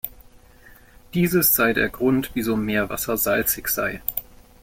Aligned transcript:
Dieses 1.13 1.53
sei 1.53 1.73
der 1.73 1.89
Grund, 1.89 2.31
wieso 2.33 2.57
Meerwasser 2.57 3.17
salzig 3.17 3.67
sei. 3.67 4.01